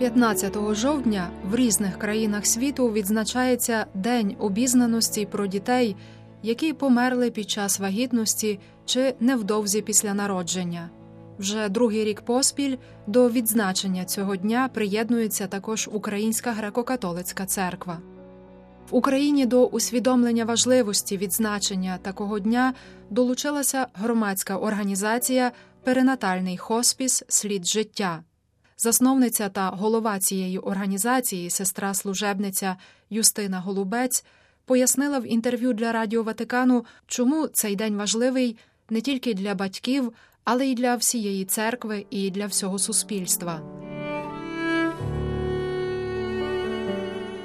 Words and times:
15 0.00 0.74
жовтня 0.74 1.30
в 1.44 1.56
різних 1.56 1.98
країнах 1.98 2.46
світу 2.46 2.92
відзначається 2.92 3.86
День 3.94 4.36
обізнаності 4.38 5.26
про 5.26 5.46
дітей, 5.46 5.96
які 6.42 6.72
померли 6.72 7.30
під 7.30 7.50
час 7.50 7.80
вагітності 7.80 8.60
чи 8.84 9.14
невдовзі 9.20 9.82
після 9.82 10.14
народження. 10.14 10.90
Вже 11.38 11.68
другий 11.68 12.04
рік 12.04 12.20
поспіль 12.20 12.76
до 13.06 13.30
відзначення 13.30 14.04
цього 14.04 14.36
дня 14.36 14.70
приєднується 14.74 15.46
також 15.46 15.88
Українська 15.92 16.54
греко-католицька 16.60 17.46
церква. 17.46 17.98
В 18.90 18.96
Україні 18.96 19.46
до 19.46 19.66
усвідомлення 19.66 20.44
важливості 20.44 21.16
відзначення 21.16 21.98
такого 22.02 22.38
дня 22.38 22.74
долучилася 23.10 23.86
громадська 23.94 24.56
організація 24.56 25.52
Перинатальний 25.84 26.56
хоспіс 26.56 27.24
Слід 27.28 27.66
життя. 27.66 28.22
Засновниця 28.82 29.48
та 29.48 29.68
голова 29.68 30.18
цієї 30.18 30.58
організації, 30.58 31.50
сестра 31.50 31.94
служебниця 31.94 32.76
Юстина 33.10 33.60
Голубець, 33.60 34.24
пояснила 34.64 35.18
в 35.18 35.32
інтерв'ю 35.32 35.72
для 35.72 35.92
Радіо 35.92 36.22
Ватикану, 36.22 36.84
чому 37.06 37.46
цей 37.46 37.76
день 37.76 37.96
важливий 37.96 38.56
не 38.90 39.00
тільки 39.00 39.34
для 39.34 39.54
батьків, 39.54 40.12
але 40.44 40.66
й 40.66 40.74
для 40.74 40.96
всієї 40.96 41.44
церкви 41.44 42.06
і 42.10 42.30
для 42.30 42.46
всього 42.46 42.78
суспільства. 42.78 43.60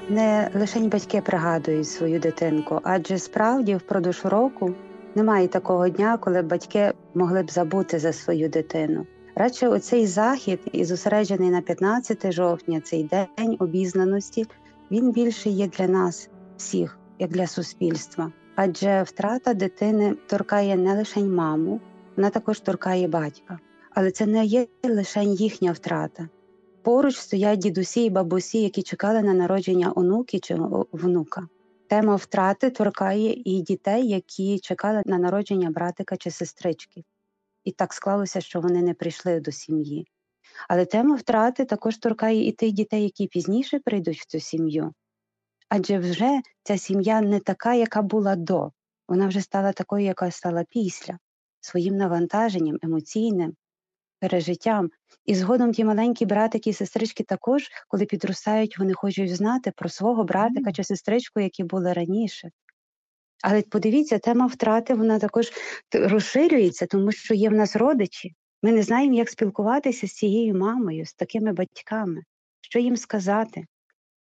Не 0.09 0.51
лише 0.55 0.79
батьки 0.79 1.21
пригадують 1.21 1.89
свою 1.89 2.19
дитинку, 2.19 2.79
адже 2.83 3.17
справді 3.17 3.75
впродовж 3.75 4.21
року 4.25 4.73
немає 5.15 5.47
такого 5.47 5.89
дня, 5.89 6.17
коли 6.17 6.41
батьки 6.41 6.93
могли 7.13 7.43
б 7.43 7.51
забути 7.51 7.99
за 7.99 8.13
свою 8.13 8.49
дитину. 8.49 9.05
Радше 9.37 9.67
оцей 9.67 10.07
захід 10.07 10.59
і 10.71 10.85
зосереджений 10.85 11.49
на 11.49 11.61
15 11.61 12.31
жовтня, 12.31 12.81
цей 12.81 13.03
день 13.03 13.57
обізнаності, 13.59 14.45
він 14.91 15.11
більше 15.11 15.49
є 15.49 15.67
для 15.67 15.87
нас 15.87 16.29
всіх, 16.57 16.99
як 17.19 17.31
для 17.31 17.47
суспільства. 17.47 18.31
Адже 18.55 19.03
втрата 19.03 19.53
дитини 19.53 20.15
торкає 20.27 20.75
не 20.75 20.95
лише 20.95 21.19
маму, 21.19 21.81
вона 22.15 22.29
також 22.29 22.59
торкає 22.59 23.07
батька. 23.07 23.59
Але 23.89 24.11
це 24.11 24.25
не 24.25 24.45
є 24.45 24.67
лише 24.83 25.23
їхня 25.23 25.71
втрата. 25.71 26.29
Поруч 26.81 27.15
стоять 27.15 27.59
дідусі 27.59 28.05
і 28.05 28.09
бабусі, 28.09 28.61
які 28.61 28.83
чекали 28.83 29.21
на 29.21 29.33
народження 29.33 29.93
онуки 29.95 30.39
чи 30.39 30.57
внука. 30.91 31.47
Тема 31.87 32.15
втрати 32.15 32.69
торкає 32.69 33.41
і 33.45 33.61
дітей, 33.61 34.07
які 34.07 34.59
чекали 34.59 35.01
на 35.05 35.17
народження 35.17 35.69
братика 35.69 36.17
чи 36.17 36.31
сестрички 36.31 37.03
і 37.65 37.71
так 37.71 37.93
склалося, 37.93 38.41
що 38.41 38.61
вони 38.61 38.81
не 38.81 38.93
прийшли 38.93 39.39
до 39.39 39.51
сім'ї. 39.51 40.07
Але 40.69 40.85
тема 40.85 41.15
втрати 41.15 41.65
також 41.65 41.97
торкає 41.97 42.47
і 42.47 42.51
тих 42.51 42.71
дітей, 42.71 43.03
які 43.03 43.27
пізніше 43.27 43.79
прийдуть 43.79 44.19
в 44.19 44.25
цю 44.25 44.39
сім'ю. 44.39 44.93
Адже 45.69 45.99
вже 45.99 46.41
ця 46.63 46.77
сім'я 46.77 47.21
не 47.21 47.39
така, 47.39 47.73
яка 47.73 48.01
була 48.01 48.35
до, 48.35 48.71
вона 49.07 49.27
вже 49.27 49.41
стала 49.41 49.71
такою, 49.71 50.05
яка 50.05 50.31
стала 50.31 50.65
після, 50.69 51.19
своїм 51.61 51.97
навантаженням, 51.97 52.77
емоційним 52.81 53.53
пережиттям. 54.19 54.89
І 55.25 55.35
згодом 55.35 55.73
ті 55.73 55.85
маленькі 55.85 56.25
братики 56.25 56.69
і 56.69 56.73
сестрички 56.73 57.23
також, 57.23 57.69
коли 57.87 58.05
підростають, 58.05 58.77
вони 58.79 58.93
хочуть 58.93 59.35
знати 59.35 59.71
про 59.75 59.89
свого 59.89 60.23
братика 60.23 60.71
чи 60.71 60.83
сестричку, 60.83 61.39
які 61.39 61.63
були 61.63 61.93
раніше. 61.93 62.51
Але 63.47 63.61
подивіться, 63.61 64.19
тема 64.19 64.45
втрати 64.45 64.93
вона 64.93 65.19
також 65.19 65.51
розширюється, 65.93 66.85
тому 66.85 67.11
що 67.11 67.33
є 67.33 67.49
в 67.49 67.53
нас 67.53 67.75
родичі. 67.75 68.35
Ми 68.63 68.71
не 68.71 68.81
знаємо, 68.81 69.15
як 69.15 69.29
спілкуватися 69.29 70.07
з 70.07 70.11
цією 70.11 70.55
мамою, 70.55 71.05
з 71.05 71.13
такими 71.13 71.53
батьками, 71.53 72.21
що 72.61 72.79
їм 72.79 72.97
сказати. 72.97 73.65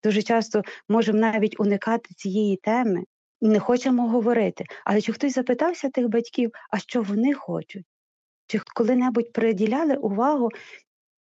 Дуже 0.04 0.22
часто 0.22 0.62
можемо 0.88 1.18
навіть 1.18 1.60
уникати 1.60 2.14
цієї 2.14 2.56
теми 2.56 3.04
і 3.40 3.48
не 3.48 3.58
хочемо 3.58 4.08
говорити. 4.08 4.64
Але 4.84 5.00
чи 5.00 5.12
хтось 5.12 5.34
запитався 5.34 5.88
тих 5.88 6.08
батьків, 6.08 6.50
а 6.70 6.78
що 6.78 7.02
вони 7.02 7.34
хочуть? 7.34 7.86
Чи 8.46 8.60
коли-небудь 8.74 9.32
приділяли 9.32 9.96
увагу, 9.96 10.48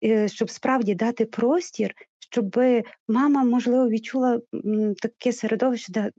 е, 0.04 0.28
щоб 0.28 0.50
справді 0.50 0.94
дати 0.94 1.24
простір, 1.24 1.94
щоб 2.18 2.60
мама, 3.08 3.44
можливо, 3.44 3.88
відчула 3.88 4.40
таке 5.02 5.32
середовище, 5.32 5.92
де 5.92 6.10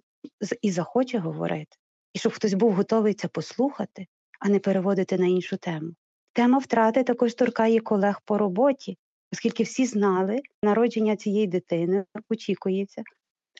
і 0.62 0.72
захоче 0.72 1.20
говорити, 1.20 1.78
і 2.14 2.20
щоб 2.20 2.34
хтось 2.34 2.54
був 2.54 2.74
готовий 2.74 3.14
це 3.14 3.28
послухати, 3.28 4.08
а 4.40 4.50
не 4.50 4.59
переводити 4.59 5.18
на 5.18 5.28
іншу 5.28 5.58
тему. 5.58 5.92
Тема 6.34 6.58
втрати 6.58 7.04
також 7.04 7.34
торкає 7.34 7.80
колег 7.80 8.22
по 8.26 8.38
роботі, 8.38 8.98
оскільки 9.34 9.64
всі 9.64 9.86
знали, 9.86 10.42
народження 10.64 11.16
цієї 11.16 11.48
дитини 11.48 12.06
очікується, 12.30 13.04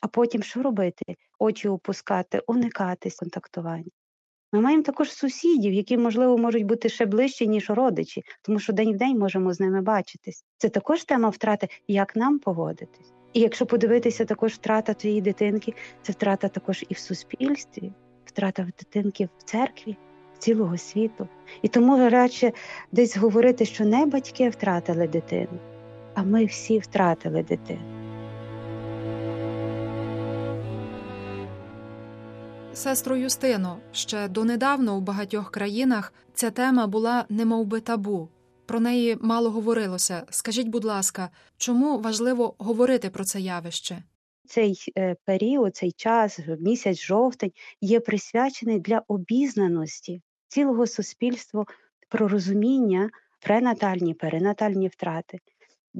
а 0.02 0.08
потім 0.08 0.42
що 0.42 0.62
робити? 0.62 1.04
Очі 1.38 1.68
опускати, 1.68 2.42
уникати 2.46 3.10
контактування. 3.18 3.90
Ми 4.52 4.60
маємо 4.60 4.82
також 4.82 5.12
сусідів, 5.12 5.72
які, 5.72 5.98
можливо, 5.98 6.38
можуть 6.38 6.64
бути 6.64 6.88
ще 6.88 7.06
ближчі, 7.06 7.48
ніж 7.48 7.70
родичі, 7.70 8.22
тому 8.42 8.58
що 8.58 8.72
день 8.72 8.92
в 8.92 8.96
день 8.96 9.18
можемо 9.18 9.52
з 9.52 9.60
ними 9.60 9.82
бачитись. 9.82 10.44
Це 10.58 10.68
також 10.68 11.04
тема 11.04 11.28
втрати, 11.28 11.68
як 11.88 12.16
нам 12.16 12.38
поводитись. 12.38 13.12
І 13.34 13.40
якщо 13.40 13.66
подивитися 13.66 14.24
також 14.24 14.52
втрата 14.52 14.94
твоєї 14.94 15.20
дитинки, 15.20 15.74
це 16.02 16.12
втрата 16.12 16.48
також 16.48 16.84
і 16.88 16.94
в 16.94 16.98
суспільстві, 16.98 17.92
втрата 18.24 18.62
в 18.62 18.66
дитинки 18.66 19.28
в 19.38 19.42
церкві, 19.42 19.96
цілого 20.38 20.78
світу. 20.78 21.28
І 21.62 21.68
тому 21.68 22.08
радше 22.08 22.52
десь 22.92 23.16
говорити, 23.16 23.64
що 23.64 23.84
не 23.84 24.06
батьки 24.06 24.48
втратили 24.48 25.08
дитину, 25.08 25.58
а 26.14 26.22
ми 26.22 26.44
всі 26.44 26.78
втратили 26.78 27.42
дитину. 27.42 28.04
Сестро 32.72 33.16
Юстино, 33.16 33.78
ще 33.92 34.28
донедавна 34.28 34.94
у 34.94 35.00
багатьох 35.00 35.50
країнах 35.50 36.12
ця 36.34 36.50
тема 36.50 36.86
була 36.86 37.24
немовби 37.28 37.80
табу. 37.80 38.28
Про 38.66 38.80
неї 38.80 39.18
мало 39.20 39.50
говорилося. 39.50 40.26
Скажіть, 40.30 40.68
будь 40.68 40.84
ласка, 40.84 41.30
чому 41.56 41.98
важливо 41.98 42.54
говорити 42.58 43.10
про 43.10 43.24
це 43.24 43.40
явище? 43.40 44.02
Цей 44.46 44.78
е, 44.98 45.16
період, 45.24 45.76
цей 45.76 45.92
час, 45.92 46.40
місяць 46.60 47.00
жовтень, 47.00 47.52
є 47.80 48.00
присвячений 48.00 48.80
для 48.80 49.02
обізнаності 49.08 50.22
цілого 50.48 50.86
суспільства 50.86 51.64
про 52.08 52.28
розуміння 52.28 53.10
пренатальні, 53.40 54.14
перинатальні 54.14 54.88
втрати. 54.88 55.38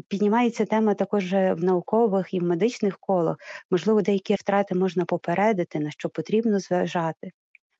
Піднімається 0.08 0.64
тема 0.64 0.94
також 0.94 1.32
в 1.32 1.56
наукових 1.58 2.34
і 2.34 2.40
в 2.40 2.42
медичних 2.42 2.98
колах. 2.98 3.36
Можливо, 3.70 4.02
деякі 4.02 4.34
втрати 4.34 4.74
можна 4.74 5.04
попередити, 5.04 5.80
на 5.80 5.90
що 5.90 6.08
потрібно 6.08 6.58
зважати, 6.58 7.32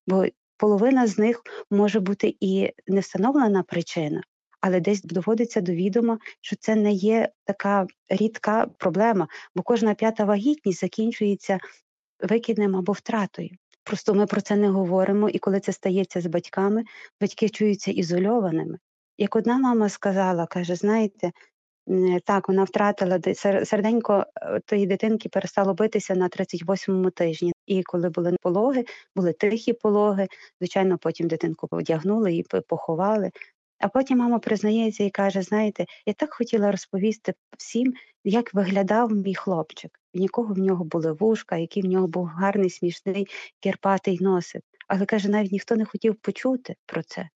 бо 0.06 0.24
половина 0.56 1.06
з 1.06 1.18
них 1.18 1.42
може 1.70 2.00
бути 2.00 2.36
і 2.40 2.70
не 2.86 3.00
встановлена 3.00 3.62
причина, 3.62 4.22
але 4.66 4.80
десь 4.80 5.02
доводиться 5.02 5.60
до 5.60 5.72
відома, 5.72 6.18
що 6.40 6.56
це 6.56 6.74
не 6.74 6.92
є 6.92 7.28
така 7.44 7.86
рідка 8.08 8.66
проблема, 8.78 9.28
бо 9.54 9.62
кожна 9.62 9.94
п'ята 9.94 10.24
вагітність 10.24 10.80
закінчується 10.80 11.58
викиднем 12.20 12.76
або 12.76 12.92
втратою. 12.92 13.50
Просто 13.82 14.14
ми 14.14 14.26
про 14.26 14.40
це 14.40 14.56
не 14.56 14.68
говоримо, 14.68 15.28
і 15.28 15.38
коли 15.38 15.60
це 15.60 15.72
стається 15.72 16.20
з 16.20 16.26
батьками, 16.26 16.84
батьки 17.20 17.48
чуються 17.48 17.90
ізольованими. 17.90 18.78
Як 19.18 19.36
одна 19.36 19.58
мама 19.58 19.88
сказала, 19.88 20.46
каже: 20.46 20.76
знаєте, 20.76 21.32
так, 22.24 22.48
вона 22.48 22.64
втратила 22.64 23.18
серденько 23.64 24.26
е, 24.36 24.60
тої 24.66 24.86
дитинки 24.86 25.28
перестало 25.28 25.74
битися 25.74 26.14
на 26.14 26.28
38-му 26.28 27.10
тижні. 27.10 27.52
І 27.66 27.82
коли 27.82 28.08
були 28.08 28.36
пологи, 28.42 28.84
були 29.16 29.32
тихі 29.32 29.72
пологи. 29.72 30.28
Звичайно, 30.60 30.98
потім 30.98 31.28
дитинку 31.28 31.68
одягнули 31.70 32.34
і 32.34 32.44
поховали. 32.68 33.30
А 33.78 33.88
потім 33.88 34.18
мама 34.18 34.38
признається 34.38 35.04
і 35.04 35.10
каже: 35.10 35.42
знаєте, 35.42 35.86
я 36.06 36.12
так 36.12 36.34
хотіла 36.34 36.70
розповісти 36.70 37.34
всім, 37.58 37.94
як 38.24 38.54
виглядав 38.54 39.12
мій 39.12 39.34
хлопчик. 39.34 40.00
Нікого 40.14 40.54
в 40.54 40.58
нього 40.58 40.84
були 40.84 41.12
вушка, 41.12 41.56
який 41.56 41.82
в 41.82 41.86
нього 41.86 42.06
був 42.06 42.26
гарний, 42.26 42.70
смішний, 42.70 43.26
кірпатий 43.60 44.18
носик. 44.20 44.62
Але 44.88 45.06
каже, 45.06 45.28
навіть 45.28 45.52
ніхто 45.52 45.76
не 45.76 45.84
хотів 45.84 46.16
почути 46.16 46.76
про 46.86 47.02
це. 47.02 47.28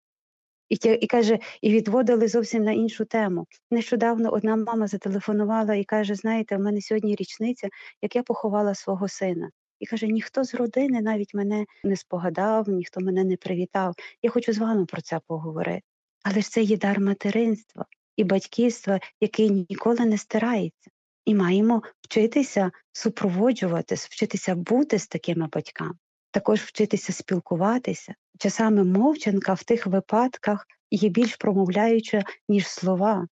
І 0.69 0.75
і 1.01 1.07
каже, 1.07 1.39
і 1.63 1.73
відводили 1.73 2.29
зовсім 2.29 2.65
на 2.65 2.73
іншу 2.73 3.05
тему. 3.05 3.47
Нещодавно 3.71 4.31
одна 4.31 4.57
мама 4.57 4.87
зателефонувала 4.87 5.75
і 5.75 5.85
каже: 5.85 6.15
Знаєте, 6.15 6.57
в 6.57 6.61
мене 6.61 6.81
сьогодні 6.81 7.15
річниця, 7.15 7.69
як 8.03 8.17
я 8.17 8.23
поховала 8.23 8.75
свого 8.75 9.09
сина. 9.09 9.51
І 9.81 9.87
каже: 9.87 10.07
ніхто 10.07 10.45
з 10.45 10.55
родини 10.55 11.01
навіть 11.01 11.35
мене 11.35 11.67
не 11.85 11.97
спогадав, 11.97 12.69
ніхто 12.69 13.01
мене 13.01 13.25
не 13.25 13.37
привітав. 13.37 13.95
Я 14.23 14.31
хочу 14.31 14.53
з 14.53 14.59
вами 14.59 14.87
про 14.87 15.01
це 15.01 15.21
поговорити. 15.27 15.88
Але 16.23 16.41
ж 16.41 16.51
це 16.51 16.63
є 16.63 16.77
дар 16.77 17.01
материнства 17.01 17.87
і 18.17 18.25
батьківства, 18.25 19.01
який 19.21 19.51
ніколи 19.51 20.07
не 20.07 20.19
стирається. 20.19 20.91
І 21.25 21.35
маємо 21.35 21.83
вчитися 22.03 22.71
супроводжувати, 22.93 23.95
вчитися 23.95 24.55
бути 24.55 24.99
з 24.99 25.09
такими 25.09 25.49
батьками, 25.53 25.95
також 26.31 26.61
вчитися 26.61 27.13
спілкуватися. 27.13 28.15
Часами 28.39 28.85
мовчанка 28.85 29.55
в 29.55 29.65
тих 29.65 29.87
випадках 29.87 30.67
є 30.91 31.09
більш 31.09 31.37
промовляюча, 31.37 32.23
ніж 32.49 32.67
слова. 32.67 33.29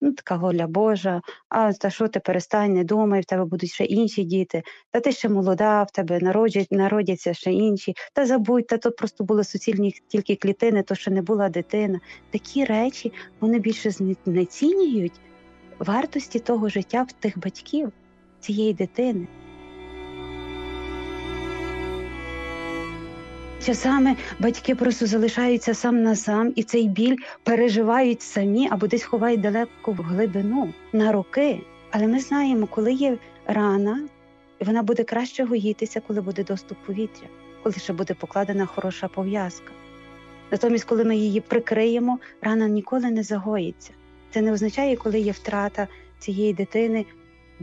Ну, 0.00 0.12
така 0.12 0.36
воля 0.36 0.66
Божа, 0.66 1.22
а 1.48 1.72
та 1.72 1.90
що 1.90 2.08
ти 2.08 2.20
перестань, 2.20 2.72
не 2.72 2.84
думай, 2.84 3.20
в 3.20 3.24
тебе 3.24 3.44
будуть 3.44 3.70
ще 3.72 3.84
інші 3.84 4.24
діти, 4.24 4.62
та 4.90 5.00
ти 5.00 5.12
ще 5.12 5.28
молода, 5.28 5.82
в 5.82 5.90
тебе 5.90 6.20
народять, 6.20 6.72
народяться 6.72 7.34
ще 7.34 7.52
інші, 7.52 7.94
та 8.12 8.26
забудь, 8.26 8.66
та 8.66 8.78
то 8.78 8.92
просто 8.92 9.24
були 9.24 9.44
суцільні 9.44 9.94
тільки 10.08 10.36
клітини, 10.36 10.82
то 10.82 10.94
ще 10.94 11.10
не 11.10 11.22
була 11.22 11.48
дитина. 11.48 12.00
Такі 12.30 12.64
речі 12.64 13.12
вони 13.40 13.58
більше 13.58 13.90
знецінюють 14.24 15.20
вартості 15.78 16.38
того 16.38 16.68
життя 16.68 17.02
в 17.02 17.12
тих 17.12 17.38
батьків, 17.38 17.92
цієї 18.40 18.74
дитини. 18.74 19.26
Часами 23.66 24.16
батьки 24.38 24.74
просто 24.74 25.06
залишаються 25.06 25.74
сам 25.74 26.02
на 26.02 26.16
сам, 26.16 26.52
і 26.56 26.62
цей 26.62 26.88
біль 26.88 27.16
переживають 27.42 28.22
самі 28.22 28.68
або 28.70 28.86
десь 28.86 29.04
ховають 29.04 29.40
далеко 29.40 29.92
в 29.92 29.96
глибину 29.96 30.74
на 30.92 31.12
роки. 31.12 31.60
Але 31.90 32.06
ми 32.06 32.20
знаємо, 32.20 32.66
коли 32.66 32.92
є 32.92 33.18
рана, 33.46 34.08
вона 34.60 34.82
буде 34.82 35.04
краще 35.04 35.44
гоїтися, 35.44 36.00
коли 36.00 36.20
буде 36.20 36.44
доступ 36.44 36.78
повітря, 36.86 37.26
коли 37.62 37.74
ще 37.74 37.92
буде 37.92 38.14
покладена 38.14 38.66
хороша 38.66 39.08
пов'язка. 39.08 39.72
Натомість, 40.50 40.84
коли 40.84 41.04
ми 41.04 41.16
її 41.16 41.40
прикриємо, 41.40 42.18
рана 42.42 42.68
ніколи 42.68 43.10
не 43.10 43.22
загоїться. 43.22 43.90
Це 44.30 44.40
не 44.40 44.52
означає, 44.52 44.96
коли 44.96 45.20
є 45.20 45.32
втрата 45.32 45.88
цієї 46.18 46.54
дитини, 46.54 47.06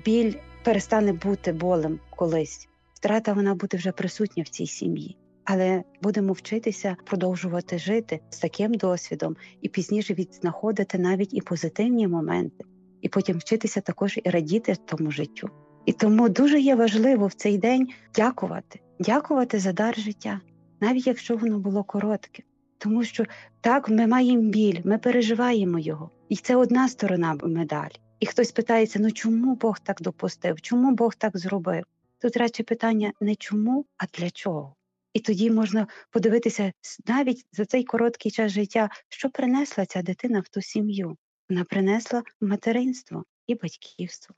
біль 0.06 0.34
перестане 0.64 1.14
бути 1.14 1.52
болем 1.52 2.00
колись. 2.16 2.68
Втрата 2.94 3.34
вона 3.34 3.56
буде 3.56 3.78
вже 3.78 3.92
присутня 3.92 4.44
в 4.44 4.50
цій 4.50 4.68
сім'ї 4.68 5.18
але 5.50 5.84
будемо 6.02 6.34
вчитися 6.34 6.96
продовжувати 7.06 7.78
жити 7.78 8.20
з 8.30 8.38
таким 8.38 8.74
досвідом 8.74 9.36
і 9.62 9.70
пізніше 9.70 10.14
відзнаходити 10.14 10.98
навіть 10.98 11.34
і 11.34 11.42
позитивні 11.42 12.08
моменти, 12.08 12.66
і 13.02 13.10
потім 13.10 13.38
вчитися 13.38 13.82
також 13.82 14.20
і 14.24 14.30
радіти 14.30 14.76
тому 14.86 15.12
життю. 15.12 15.50
І 15.86 15.94
тому 15.94 16.30
дуже 16.30 16.60
є 16.60 16.76
важливо 16.76 17.28
в 17.28 17.34
цей 17.34 17.58
день 17.58 17.88
дякувати, 18.16 18.80
дякувати 19.00 19.60
за 19.60 19.74
дар 19.74 20.00
життя, 20.00 20.42
навіть 20.82 21.08
якщо 21.08 21.38
воно 21.38 21.60
було 21.60 21.84
коротке. 21.84 22.44
Тому 22.78 23.04
що 23.04 23.26
так 23.62 23.90
ми 23.90 24.08
маємо 24.08 24.50
біль, 24.50 24.82
ми 24.84 24.98
переживаємо 24.98 25.80
його, 25.80 26.10
і 26.30 26.36
це 26.36 26.56
одна 26.56 26.88
сторона 26.90 27.38
медалі. 27.44 27.96
І 28.20 28.26
хтось 28.26 28.52
питається: 28.52 29.00
ну 29.00 29.12
чому 29.12 29.56
Бог 29.56 29.80
так 29.80 30.02
допустив? 30.02 30.62
Чому 30.62 30.92
Бог 30.92 31.16
так 31.16 31.38
зробив? 31.38 31.84
Тут 32.22 32.38
радше 32.38 32.64
питання 32.64 33.12
не 33.22 33.36
чому, 33.36 33.86
а 33.98 34.06
для 34.20 34.30
чого. 34.30 34.77
І 35.18 35.20
тоді 35.20 35.52
можна 35.52 35.88
подивитися 36.12 36.72
навіть 37.08 37.46
за 37.52 37.66
цей 37.66 37.84
короткий 37.84 38.32
час 38.32 38.52
життя, 38.52 38.90
що 39.10 39.30
принесла 39.30 39.86
ця 39.86 40.02
дитина 40.02 40.40
в 40.40 40.48
ту 40.48 40.62
сім'ю. 40.62 41.18
Вона 41.50 41.64
принесла 41.64 42.24
материнство 42.42 43.24
і 43.48 43.56
батьківство. 43.56 44.36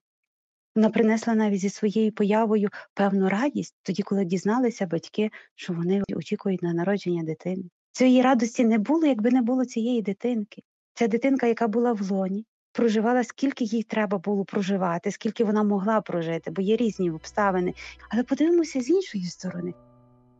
Вона 0.75 0.89
принесла 0.89 1.35
навіть 1.35 1.59
зі 1.59 1.69
своєю 1.69 2.11
появою 2.11 2.69
певну 2.93 3.29
радість, 3.29 3.75
тоді, 3.83 4.03
коли 4.03 4.25
дізналися 4.25 4.85
батьки, 4.85 5.29
що 5.55 5.73
вони 5.73 6.03
очікують 6.15 6.63
на 6.63 6.73
народження 6.73 7.23
дитини. 7.23 7.63
Цієї 7.91 8.21
радості 8.21 8.65
не 8.65 8.77
було, 8.77 9.05
якби 9.05 9.31
не 9.31 9.41
було 9.41 9.65
цієї 9.65 10.01
дитинки. 10.01 10.61
Ця 10.93 11.07
дитинка, 11.07 11.47
яка 11.47 11.67
була 11.67 11.93
в 11.93 12.11
лоні, 12.11 12.45
проживала, 12.71 13.23
скільки 13.23 13.63
їй 13.63 13.83
треба 13.83 14.17
було 14.17 14.45
проживати, 14.45 15.11
скільки 15.11 15.43
вона 15.43 15.63
могла 15.63 16.01
прожити, 16.01 16.51
бо 16.51 16.61
є 16.61 16.75
різні 16.75 17.11
обставини. 17.11 17.73
Але 18.09 18.23
подивимося 18.23 18.81
з 18.81 18.89
іншої 18.89 19.25
сторони. 19.25 19.73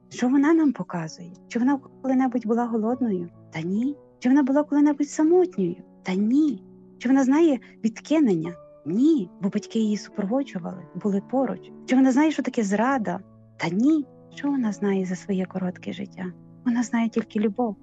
Що 0.10 0.30
вона 0.30 0.54
нам 0.54 0.72
показує? 0.72 1.32
Чи 1.48 1.60
вона 1.60 1.80
коли-небудь 2.02 2.46
була 2.46 2.66
голодною? 2.66 3.30
Та 3.54 3.62
ні. 3.62 3.96
Чи 4.20 4.30
вона 4.30 4.44
була 4.44 4.64
коли-небудь 4.64 5.10
самотньою? 5.10 5.76
Та 6.04 6.14
ні. 6.14 6.64
Чи 6.98 7.10
вона 7.10 7.24
знає 7.24 7.60
відкинення? 7.84 8.54
Ні, 8.86 9.30
бо 9.42 9.50
батьки 9.50 9.80
її 9.80 9.98
супроводжували, 9.98 10.86
були 10.96 11.22
поруч. 11.32 11.72
Чи 11.86 11.96
вона 11.96 12.12
знає, 12.12 12.32
що 12.32 12.44
таке 12.44 12.64
зрада? 12.64 13.20
Та 13.58 13.70
ні. 13.70 14.06
Що 14.36 14.48
вона 14.52 14.72
знає 14.72 15.06
за 15.06 15.16
своє 15.16 15.46
коротке 15.46 15.94
життя? 15.94 16.26
Вона 16.66 16.84
знає 16.84 17.10
тільки 17.10 17.40
любов. 17.40 17.76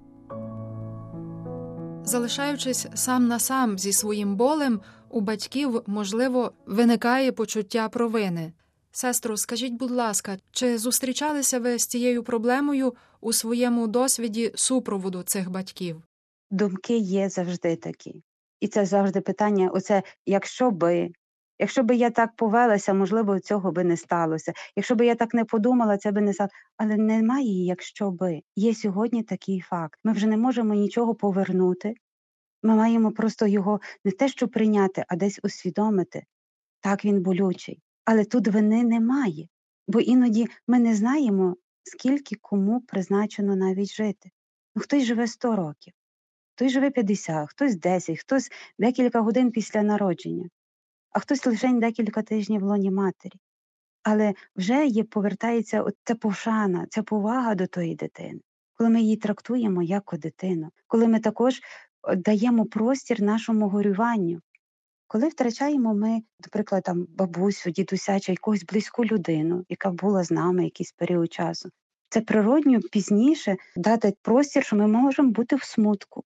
Залишаючись 2.03 2.87
сам 2.93 3.27
на 3.27 3.39
сам 3.39 3.77
зі 3.77 3.93
своїм 3.93 4.35
болем, 4.35 4.79
у 5.09 5.21
батьків, 5.21 5.81
можливо, 5.87 6.51
виникає 6.65 7.31
почуття 7.31 7.89
провини. 7.89 8.53
Сестро, 8.97 9.37
скажіть, 9.37 9.73
будь 9.73 9.91
ласка, 9.91 10.37
чи 10.51 10.77
зустрічалися 10.77 11.59
ви 11.59 11.79
з 11.79 11.87
цією 11.87 12.23
проблемою 12.23 12.93
у 13.21 13.33
своєму 13.33 13.87
досвіді 13.87 14.51
супроводу 14.55 15.23
цих 15.23 15.51
батьків? 15.51 16.03
Думки 16.51 16.97
є 16.97 17.29
завжди 17.29 17.75
такі. 17.75 18.23
І 18.59 18.67
це 18.67 18.85
завжди 18.85 19.21
питання: 19.21 19.69
оце 19.69 20.03
якщо 20.25 20.71
би, 20.71 21.11
якщо 21.59 21.83
би 21.83 21.95
я 21.95 22.09
так 22.09 22.35
повелася, 22.35 22.93
можливо, 22.93 23.39
цього 23.39 23.71
би 23.71 23.83
не 23.83 23.97
сталося. 23.97 24.53
Якщо 24.75 24.95
би 24.95 25.05
я 25.05 25.15
так 25.15 25.33
не 25.33 25.45
подумала, 25.45 25.97
це 25.97 26.11
би 26.11 26.21
не 26.21 26.33
сталося. 26.33 26.55
Але 26.77 26.97
немає, 26.97 27.65
якщо 27.65 28.11
би. 28.11 28.41
Є 28.55 28.75
сьогодні 28.75 29.23
такий 29.23 29.61
факт. 29.61 29.99
Ми 30.03 30.11
вже 30.13 30.27
не 30.27 30.37
можемо 30.37 30.73
нічого 30.73 31.15
повернути. 31.15 31.93
Ми 32.63 32.75
маємо 32.75 33.11
просто 33.11 33.47
його 33.47 33.79
не 34.05 34.11
те, 34.11 34.27
що 34.27 34.47
прийняти, 34.47 35.05
а 35.07 35.15
десь 35.15 35.39
усвідомити. 35.43 36.23
Так 36.81 37.05
він 37.05 37.21
болючий. 37.21 37.81
Але 38.07 38.25
тут 38.25 38.47
вини 38.47 38.83
немає, 38.83 39.47
бо 39.87 39.99
іноді 39.99 40.47
ми 40.67 40.79
не 40.79 40.95
знаємо, 40.95 41.55
скільки 41.83 42.35
кому 42.35 42.81
призначено 42.81 43.55
навіть 43.55 43.93
жити. 43.93 44.29
Ну, 44.75 44.81
Хтось 44.81 45.03
живе 45.03 45.27
100 45.27 45.55
років, 45.55 45.93
хтось 46.55 46.71
живе 46.71 46.89
50, 46.89 47.49
хтось 47.49 47.75
10, 47.75 48.19
хтось 48.19 48.51
декілька 48.79 49.21
годин 49.21 49.51
після 49.51 49.83
народження, 49.83 50.49
а 51.09 51.19
хтось 51.19 51.45
лише 51.45 51.73
декілька 51.73 52.21
тижнів 52.21 52.61
в 52.61 52.63
лоні 52.63 52.91
матері. 52.91 53.39
Але 54.03 54.33
вже 54.55 54.85
є, 54.85 55.03
повертається 55.03 55.85
ця 56.03 56.15
пошана, 56.15 56.87
ця 56.89 57.03
повага 57.03 57.55
до 57.55 57.67
тої 57.67 57.95
дитини, 57.95 58.39
коли 58.73 58.89
ми 58.89 59.01
її 59.01 59.17
трактуємо 59.17 59.83
як 59.83 60.13
дитину, 60.17 60.69
коли 60.87 61.07
ми 61.07 61.19
також 61.19 61.61
даємо 62.15 62.65
простір 62.65 63.21
нашому 63.21 63.69
горюванню, 63.69 64.41
коли 65.07 65.27
втрачаємо 65.27 65.93
ми, 65.93 66.21
наприклад, 66.39 66.83
там 66.83 67.07
бабусю, 67.09 67.71
дідуся 67.71 68.19
чи 68.19 68.31
якусь 68.31 68.63
близьку 68.63 69.05
людину, 69.05 69.65
яка 69.69 69.91
була 69.91 70.23
з 70.23 70.31
нами 70.31 70.63
якийсь 70.63 70.91
період 70.91 71.33
часу, 71.33 71.69
це 72.09 72.21
природньо 72.21 72.79
пізніше 72.91 73.57
дати 73.75 74.13
простір, 74.21 74.65
що 74.65 74.75
ми 74.75 74.87
можемо 74.87 75.31
бути 75.31 75.55
в 75.55 75.63
смутку, 75.63 76.23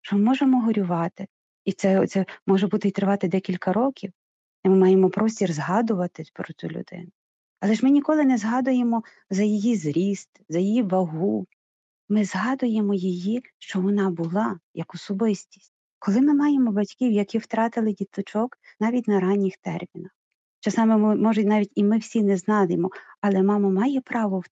що 0.00 0.16
ми 0.16 0.22
можемо 0.22 0.60
горювати. 0.60 1.26
І 1.64 1.72
це 1.72 2.06
це 2.06 2.26
може 2.46 2.66
бути 2.66 2.88
і 2.88 2.90
тривати 2.90 3.28
декілька 3.28 3.72
років, 3.72 4.12
і 4.64 4.68
ми 4.68 4.76
маємо 4.76 5.10
простір 5.10 5.52
згадувати 5.52 6.24
про 6.34 6.54
цю 6.54 6.68
людину. 6.68 7.08
Але 7.60 7.74
ж 7.74 7.84
ми 7.84 7.90
ніколи 7.90 8.24
не 8.24 8.38
згадуємо 8.38 9.02
за 9.30 9.42
її 9.42 9.76
зріст, 9.76 10.40
за 10.48 10.58
її 10.58 10.82
вагу. 10.82 11.46
Ми 12.08 12.24
згадуємо 12.24 12.94
її, 12.94 13.42
що 13.58 13.80
вона 13.80 14.10
була 14.10 14.60
як 14.74 14.94
особистість. 14.94 15.72
Коли 16.02 16.20
ми 16.20 16.34
маємо 16.34 16.72
батьків, 16.72 17.12
які 17.12 17.38
втратили 17.38 17.92
діточок 17.92 18.58
навіть 18.80 19.08
на 19.08 19.20
ранніх 19.20 19.56
термінах, 19.56 20.10
часами, 20.60 21.16
може, 21.16 21.44
навіть 21.44 21.72
і 21.74 21.84
ми 21.84 21.98
всі 21.98 22.22
не 22.22 22.36
знаємо, 22.36 22.90
але 23.20 23.42
мама 23.42 23.70
має 23.70 24.00
право 24.00 24.42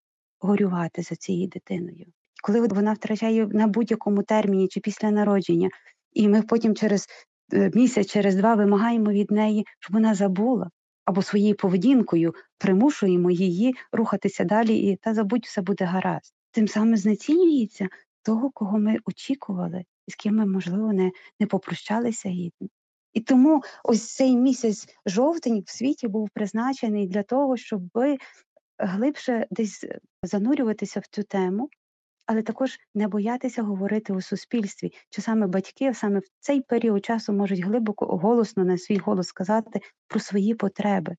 горювати 0.41 1.03
за 1.03 1.17
цією 1.17 1.49
дитиною. 1.49 2.07
Коли 2.43 2.61
вона 2.61 2.93
втрачає 2.93 3.47
на 3.47 3.67
будь-якому 3.67 4.23
терміні 4.23 4.69
чи 4.69 4.81
після 4.81 5.11
народження, 5.11 5.71
і 6.13 6.29
ми 6.29 6.43
потім 6.43 6.75
через 6.75 7.07
е, 7.53 7.71
місяць, 7.75 8.07
через 8.07 8.35
два 8.37 8.55
вимагаємо 8.55 9.11
від 9.11 9.31
неї, 9.31 9.67
щоб 9.81 9.95
вона 9.95 10.15
забула, 10.15 10.71
або 11.05 11.23
своєю 11.23 11.55
поведінкою 11.55 12.35
примушуємо 12.59 13.31
її 13.31 13.75
рухатися 13.93 14.45
далі, 14.45 14.79
і 14.79 14.97
та 14.97 15.15
забудь, 15.15 15.45
все 15.45 15.63
буде 15.63 15.85
гаразд. 15.85 16.35
Тим 16.51 16.69
самим 16.69 16.97
знецінюється 16.97 17.89
того, 18.23 18.51
кого 18.51 18.79
ми 18.79 18.99
очікували 19.05 19.85
з 20.09 20.15
ким 20.15 20.37
ми, 20.37 20.47
можливо, 20.47 20.93
не 20.93 21.11
не 21.41 21.47
попрощалися 21.47 22.29
гідно. 22.29 22.69
І 23.13 23.21
тому 23.21 23.63
ось 23.85 24.15
цей 24.15 24.37
місяць 24.37 24.87
жовтень 25.07 25.63
в 25.67 25.71
світі 25.71 26.09
був 26.09 26.31
призначений 26.35 27.07
для 27.07 27.23
того, 27.23 27.57
щоб 27.57 27.83
глибше 28.79 29.47
десь 29.51 29.85
занурюватися 30.23 31.01
в 31.01 31.07
цю 31.07 31.23
тему, 31.23 31.69
але 32.27 32.43
також 32.43 32.79
не 32.95 33.09
боятися 33.09 33.63
говорити 33.63 34.13
у 34.13 34.21
суспільстві, 34.21 34.93
що 35.11 35.23
саме 35.23 35.47
батьки 35.47 35.95
саме 35.95 36.19
в 36.19 36.27
цей 36.41 36.61
період 36.61 37.05
часу 37.05 37.33
можуть 37.33 37.61
глибоко 37.61 38.07
голосно 38.07 38.65
на 38.65 38.79
свій 38.79 38.97
голос 38.97 39.27
сказати 39.27 39.81
про 40.09 40.21
свої 40.21 40.55
потреби. 40.55 41.17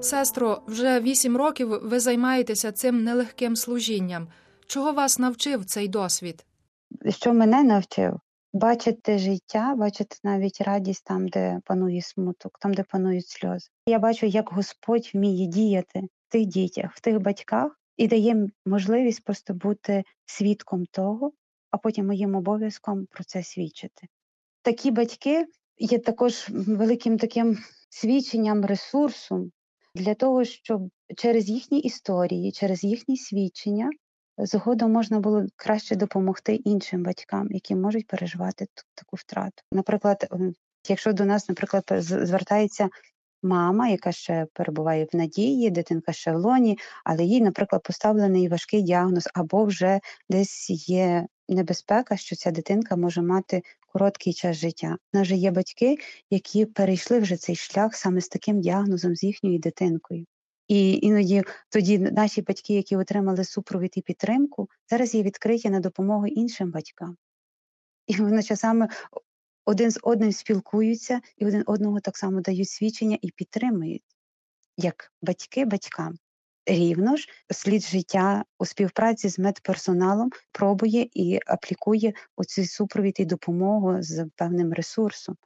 Сестро, 0.00 0.62
вже 0.66 1.00
вісім 1.00 1.36
років 1.36 1.68
ви 1.82 2.00
займаєтеся 2.00 2.72
цим 2.72 3.04
нелегким 3.04 3.56
служінням. 3.56 4.28
Чого 4.70 4.92
вас 4.92 5.18
навчив 5.18 5.64
цей 5.64 5.88
досвід? 5.88 6.46
Що 7.08 7.32
мене 7.32 7.62
навчив? 7.62 8.20
Бачити 8.52 9.18
життя, 9.18 9.74
бачити 9.76 10.16
навіть 10.24 10.60
радість 10.60 11.04
там, 11.04 11.28
де 11.28 11.60
панує 11.64 12.02
смуток, 12.02 12.58
там, 12.58 12.74
де 12.74 12.82
панують 12.82 13.28
сльози. 13.28 13.68
Я 13.86 13.98
бачу, 13.98 14.26
як 14.26 14.52
Господь 14.52 15.10
вміє 15.14 15.46
діяти 15.46 16.00
в 16.00 16.32
тих 16.32 16.46
дітях, 16.46 16.92
в 16.94 17.00
тих 17.00 17.20
батьках 17.20 17.80
і 17.96 18.08
дає 18.08 18.48
можливість 18.66 19.24
просто 19.24 19.54
бути 19.54 20.04
свідком 20.26 20.86
того, 20.86 21.32
а 21.70 21.78
потім 21.78 22.06
моїм 22.06 22.34
обов'язком 22.34 23.06
про 23.10 23.24
це 23.24 23.42
свідчити. 23.42 24.06
Такі 24.62 24.90
батьки 24.90 25.46
є 25.78 25.98
також 25.98 26.46
великим 26.48 27.18
таким 27.18 27.58
свідченням 27.90 28.64
ресурсом 28.64 29.50
для 29.94 30.14
того, 30.14 30.44
щоб 30.44 30.80
через 31.16 31.48
їхні 31.48 31.80
історії, 31.80 32.52
через 32.52 32.84
їхні 32.84 33.16
свідчення 33.16 33.90
згодом 34.38 34.92
можна 34.92 35.20
було 35.20 35.46
краще 35.56 35.96
допомогти 35.96 36.54
іншим 36.54 37.02
батькам, 37.02 37.46
які 37.50 37.74
можуть 37.74 38.06
переживати 38.06 38.66
таку 38.94 39.16
втрату. 39.16 39.62
Наприклад, 39.72 40.26
якщо 40.88 41.12
до 41.12 41.24
нас, 41.24 41.48
наприклад, 41.48 41.84
звертається 42.00 42.88
мама, 43.42 43.88
яка 43.88 44.12
ще 44.12 44.46
перебуває 44.52 45.06
в 45.12 45.16
надії, 45.16 45.70
дитинка 45.70 46.12
ще 46.12 46.32
в 46.32 46.36
лоні, 46.36 46.78
але 47.04 47.24
їй, 47.24 47.40
наприклад, 47.40 47.82
поставлений 47.82 48.48
важкий 48.48 48.82
діагноз, 48.82 49.28
або 49.34 49.64
вже 49.64 50.00
десь 50.28 50.88
є 50.88 51.26
небезпека, 51.48 52.16
що 52.16 52.36
ця 52.36 52.50
дитинка 52.50 52.96
може 52.96 53.22
мати 53.22 53.62
короткий 53.92 54.32
час 54.32 54.56
життя. 54.56 54.96
У 55.14 55.18
нас 55.18 55.26
же 55.26 55.36
є 55.36 55.50
батьки, 55.50 55.96
які 56.30 56.66
перейшли 56.66 57.18
вже 57.18 57.36
цей 57.36 57.56
шлях 57.56 57.94
саме 57.94 58.20
з 58.20 58.28
таким 58.28 58.60
діагнозом 58.60 59.16
з 59.16 59.22
їхньою 59.22 59.58
дитинкою. 59.58 60.24
І 60.68 60.98
іноді 61.02 61.42
тоді 61.68 61.98
наші 61.98 62.42
батьки, 62.42 62.74
які 62.74 62.96
отримали 62.96 63.44
супровід 63.44 63.92
і 63.94 64.02
підтримку, 64.02 64.68
зараз 64.90 65.14
є 65.14 65.22
відкриті 65.22 65.70
на 65.70 65.80
допомогу 65.80 66.26
іншим 66.26 66.70
батькам. 66.70 67.16
І 68.06 68.16
вони 68.16 68.42
часами 68.42 68.88
один 69.64 69.90
з 69.90 69.98
одним 70.02 70.32
спілкуються 70.32 71.20
і 71.36 71.46
один 71.46 71.62
одного 71.66 72.00
так 72.00 72.16
само 72.16 72.40
дають 72.40 72.68
свідчення 72.68 73.18
і 73.22 73.30
підтримують, 73.30 74.04
як 74.76 75.12
батьки 75.22 75.64
батькам. 75.64 76.14
Рівно 76.66 77.16
ж 77.16 77.28
слід 77.50 77.82
життя 77.82 78.44
у 78.58 78.64
співпраці 78.64 79.28
з 79.28 79.38
медперсоналом 79.38 80.30
пробує 80.52 81.08
і 81.12 81.38
аплікує 81.46 82.12
оцей 82.36 82.66
супровід 82.66 83.20
і 83.20 83.24
допомогу 83.24 84.02
з 84.02 84.30
певним 84.36 84.72
ресурсом. 84.72 85.36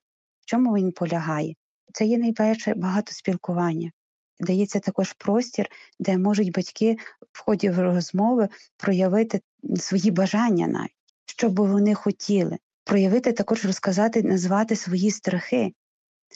В 0.40 0.46
чому 0.46 0.74
він 0.74 0.92
полягає? 0.92 1.54
Це 1.92 2.06
є 2.06 2.18
найперше 2.18 2.74
багато 2.74 3.12
спілкування. 3.12 3.92
Дається 4.42 4.80
також 4.80 5.12
простір, 5.12 5.66
де 6.00 6.18
можуть 6.18 6.52
батьки 6.52 6.96
в 7.32 7.44
ході 7.44 7.70
розмови 7.70 8.48
проявити 8.76 9.40
свої 9.76 10.10
бажання 10.10 10.66
навіть, 10.66 10.90
що 11.26 11.48
би 11.48 11.66
вони 11.66 11.94
хотіли, 11.94 12.58
проявити 12.84 13.32
також 13.32 13.64
розказати, 13.64 14.22
назвати 14.22 14.76
свої 14.76 15.10
страхи, 15.10 15.72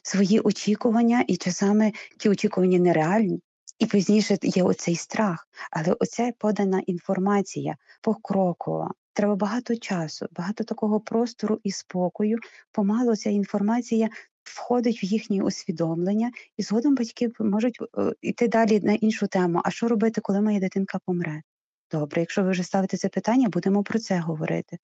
свої 0.02 0.40
очікування, 0.40 1.24
і 1.28 1.36
часами 1.36 1.92
ті 2.18 2.28
очікування 2.28 2.78
нереальні. 2.78 3.40
І 3.78 3.86
пізніше 3.86 4.38
є 4.42 4.62
оцей 4.62 4.96
страх, 4.96 5.48
але 5.70 5.92
оця 5.92 6.32
подана 6.38 6.82
інформація 6.86 7.76
покрокова. 8.02 8.90
Треба 9.12 9.36
багато 9.36 9.76
часу, 9.76 10.26
багато 10.32 10.64
такого 10.64 11.00
простору 11.00 11.60
і 11.64 11.70
спокою. 11.70 12.38
Помалу 12.72 13.16
ця 13.16 13.30
інформація 13.30 14.08
входить 14.46 15.02
в 15.02 15.04
їхнє 15.04 15.42
усвідомлення, 15.42 16.30
і 16.56 16.62
згодом 16.62 16.94
батьки 16.94 17.30
можуть 17.38 17.78
йти 18.20 18.44
е, 18.44 18.48
далі 18.48 18.80
на 18.80 18.92
іншу 18.92 19.26
тему. 19.26 19.60
А 19.64 19.70
що 19.70 19.88
робити, 19.88 20.20
коли 20.20 20.40
моя 20.40 20.60
дитинка 20.60 20.98
помре? 21.04 21.42
Добре, 21.90 22.20
якщо 22.20 22.42
ви 22.42 22.50
вже 22.50 22.62
ставите 22.62 22.96
це 22.96 23.08
питання, 23.08 23.48
будемо 23.48 23.82
про 23.82 23.98
це 23.98 24.18
говорити. 24.18 24.78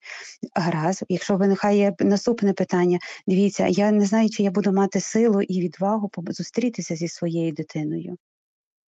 Гаразд, 0.55 1.03
якщо 1.09 1.37
виникає 1.37 1.95
наступне 1.99 2.53
питання, 2.53 2.99
дивіться, 3.27 3.67
я 3.67 3.91
не 3.91 4.05
знаю, 4.05 4.29
чи 4.29 4.43
я 4.43 4.51
буду 4.51 4.71
мати 4.71 4.99
силу 4.99 5.41
і 5.41 5.61
відвагу 5.61 6.11
зустрітися 6.27 6.95
зі 6.95 7.07
своєю 7.07 7.51
дитиною. 7.51 8.17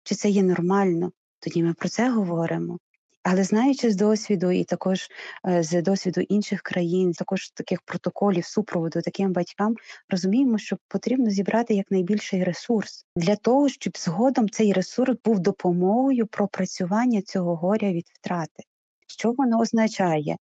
Чи 0.02 0.14
це 0.14 0.28
є 0.28 0.43
нормально? 0.43 1.12
Тоді 1.40 1.62
ми 1.62 1.75
про 1.75 1.88
це 1.88 2.11
говоримо. 2.11 2.78
Але 3.25 3.45
знаючи 3.45 3.90
з 3.90 3.97
досвіду, 3.97 4.50
і 4.50 4.64
також 4.64 5.09
е, 5.49 5.62
з 5.62 5.83
досвіду 5.83 6.21
інших 6.21 6.62
країн, 6.62 7.12
також 7.12 7.50
таких 7.50 7.83
протоколів 7.83 8.45
супроводу 8.45 9.00
таким 9.00 9.33
батькам, 9.33 9.75
розуміємо, 10.11 10.59
що 10.59 10.76
потрібно 10.88 11.31
зібрати 11.31 11.75
якнайбільший 11.75 12.45
ресурс 12.45 13.07
для 13.16 13.37
того, 13.37 13.69
щоб 13.69 13.97
згодом 13.97 14.49
цей 14.49 14.73
ресурс 14.73 15.16
був 15.25 15.40
допомогою 15.40 16.26
пропрацювання 16.26 17.23
цього 17.23 17.57
горя 17.57 17.93
від 17.93 18.07
втрати. 18.12 18.62
Що 19.07 19.33
воно 19.33 19.59
означає? 19.59 20.37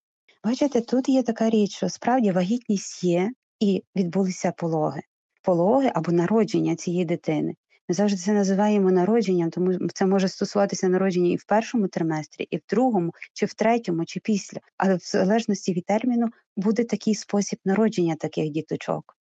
Бачите, 0.45 0.81
тут 0.81 1.09
є 1.09 1.23
така 1.23 1.51
річ, 1.51 1.77
що 1.77 1.89
справді 1.89 2.31
вагітність 2.31 3.05
є 3.05 3.31
і 3.61 3.85
відбулися 3.97 4.53
пологи, 4.53 5.01
пологи 5.43 5.91
або 5.95 6.13
народження 6.13 6.77
цієї 6.77 7.05
дитини. 7.05 7.55
Ми 7.90 7.94
завжди 7.94 8.18
це 8.18 8.32
називаємо 8.32 8.90
народженням, 8.90 9.50
тому 9.50 9.88
це 9.94 10.06
може 10.06 10.28
стосуватися 10.28 10.88
народження 10.88 11.30
і 11.30 11.37
в 11.37 11.44
першому 11.44 11.88
триместрі, 11.88 12.49
і 12.50 12.56
в 12.56 12.61
другому, 12.68 13.12
чи 13.32 13.47
в 13.47 13.54
третьому, 13.54 14.04
чи 14.04 14.20
після. 14.20 14.61
Але 14.76 14.94
в 14.94 15.00
залежності 15.02 15.73
від 15.73 15.85
терміну 15.85 16.28
буде 16.56 16.85
такий 16.85 17.14
спосіб 17.14 17.59
народження 17.64 18.16
таких 18.16 18.50
діточок. 18.50 19.16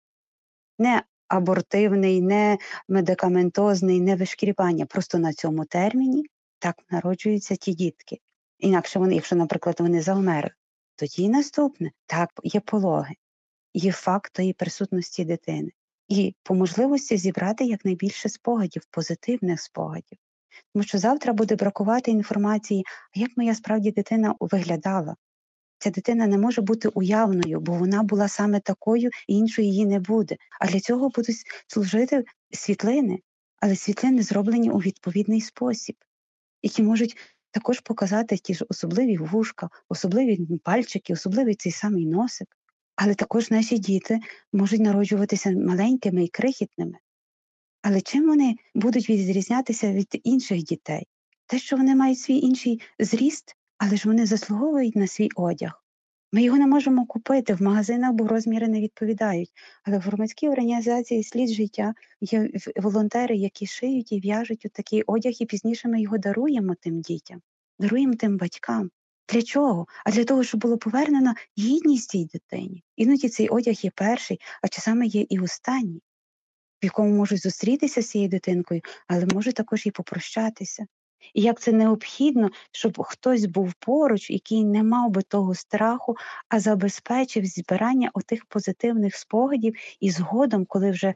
Не 0.79 1.03
абортивний, 1.27 2.21
не 2.21 2.57
медикаментозний, 2.89 4.01
не 4.01 4.15
вишкріпання. 4.15 4.85
Просто 4.85 5.17
на 5.17 5.33
цьому 5.33 5.65
терміні 5.65 6.25
так 6.59 6.75
народжуються 6.89 7.55
ті 7.55 7.73
дітки. 7.73 8.17
Інакше 8.59 8.99
вони, 8.99 9.15
якщо, 9.15 9.35
наприклад, 9.35 9.75
вони 9.79 10.01
завмерли, 10.01 10.51
тоді 10.95 11.29
наступне 11.29 11.91
так 12.05 12.29
є 12.43 12.59
пологи, 12.59 13.15
є 13.73 13.91
факт 13.91 14.33
тої 14.33 14.53
присутності 14.53 15.25
дитини 15.25 15.71
і 16.09 16.35
по 16.43 16.55
можливості 16.55 17.17
зібрати 17.17 17.65
якнайбільше 17.65 18.29
спогадів, 18.29 18.81
позитивних 18.91 19.61
спогадів. 19.61 20.17
Тому 20.73 20.83
що 20.83 20.97
завтра 20.97 21.33
буде 21.33 21.55
бракувати 21.55 22.11
інформації, 22.11 22.83
а 23.15 23.19
як 23.19 23.29
моя 23.37 23.55
справді 23.55 23.91
дитина 23.91 24.35
виглядала. 24.39 25.15
Ця 25.77 25.89
дитина 25.89 26.27
не 26.27 26.37
може 26.37 26.61
бути 26.61 26.87
уявною, 26.87 27.59
бо 27.59 27.73
вона 27.73 28.03
була 28.03 28.27
саме 28.27 28.59
такою, 28.59 29.09
і 29.27 29.37
іншої 29.37 29.67
її 29.67 29.85
не 29.85 29.99
буде. 29.99 30.35
А 30.59 30.67
для 30.67 30.79
цього 30.79 31.09
будуть 31.09 31.35
служити 31.67 32.23
світлини, 32.51 33.19
але 33.61 33.75
світлини 33.75 34.23
зроблені 34.23 34.69
у 34.69 34.77
відповідний 34.77 35.41
спосіб, 35.41 35.95
які 36.61 36.83
можуть 36.83 37.17
також 37.51 37.79
показати 37.79 38.37
ті 38.37 38.53
ж 38.53 38.65
особливі 38.69 39.17
вушка, 39.17 39.69
особливі 39.89 40.59
пальчики, 40.63 41.13
особливий 41.13 41.55
цей 41.55 41.71
самий 41.71 42.05
носик. 42.05 42.47
Але 43.01 43.15
також 43.15 43.51
наші 43.51 43.77
діти 43.77 44.19
можуть 44.53 44.81
народжуватися 44.81 45.51
маленькими 45.51 46.23
і 46.23 46.27
крихітними. 46.27 46.97
Але 47.81 48.01
чим 48.01 48.27
вони 48.27 48.55
будуть 48.75 49.09
відрізнятися 49.09 49.91
від 49.93 50.21
інших 50.23 50.63
дітей? 50.63 51.07
Те, 51.45 51.59
що 51.59 51.77
вони 51.77 51.95
мають 51.95 52.19
свій 52.19 52.37
інший 52.37 52.81
зріст, 52.99 53.55
але 53.77 53.95
ж 53.95 54.07
вони 54.07 54.25
заслуговують 54.25 54.95
на 54.95 55.07
свій 55.07 55.29
одяг. 55.35 55.83
Ми 56.31 56.43
його 56.43 56.57
не 56.57 56.67
можемо 56.67 57.05
купити 57.05 57.53
в 57.53 57.61
магазинах, 57.61 58.13
бо 58.13 58.27
розміри 58.27 58.67
не 58.67 58.81
відповідають. 58.81 59.49
Але 59.83 59.97
в 59.97 60.01
громадській 60.01 60.49
організації 60.49 61.23
слід 61.23 61.49
життя 61.49 61.93
є 62.21 62.49
волонтери, 62.75 63.35
які 63.35 63.65
шиють 63.65 64.11
і 64.11 64.19
в'яжуть 64.19 64.65
у 64.65 64.69
такий 64.69 65.03
одяг, 65.03 65.33
і 65.39 65.45
пізніше 65.45 65.87
ми 65.87 66.01
його 66.01 66.17
даруємо 66.17 66.75
тим 66.81 67.01
дітям, 67.01 67.41
даруємо 67.79 68.13
тим 68.13 68.37
батькам. 68.37 68.89
Для 69.29 69.41
чого? 69.41 69.87
А 70.05 70.11
для 70.11 70.25
того, 70.25 70.43
щоб 70.43 70.61
було 70.61 70.77
повернено 70.77 71.33
гідність 71.57 72.09
цій 72.09 72.25
дитині. 72.25 72.83
Іноді 72.95 73.29
цей 73.29 73.49
одяг 73.49 73.75
є 73.81 73.91
перший, 73.95 74.39
а 74.61 74.67
часами 74.67 75.07
є 75.07 75.25
і 75.29 75.39
останній, 75.39 76.01
в 76.81 76.85
якому 76.85 77.15
можуть 77.15 77.41
зустрітися 77.41 78.01
з 78.01 78.09
цією 78.09 78.29
дитинкою, 78.29 78.81
але 79.07 79.25
може 79.33 79.53
також 79.53 79.85
і 79.85 79.91
попрощатися. 79.91 80.85
І 81.33 81.41
як 81.41 81.59
це 81.59 81.71
необхідно, 81.71 82.49
щоб 82.71 83.03
хтось 83.03 83.45
був 83.45 83.73
поруч, 83.73 84.29
який 84.29 84.65
не 84.65 84.83
мав 84.83 85.09
би 85.09 85.21
того 85.21 85.55
страху, 85.55 86.17
а 86.49 86.59
забезпечив 86.59 87.45
збирання 87.45 88.11
отих 88.13 88.45
позитивних 88.45 89.15
спогадів, 89.15 89.75
і 89.99 90.11
згодом, 90.11 90.65
коли 90.65 90.91
вже 90.91 91.13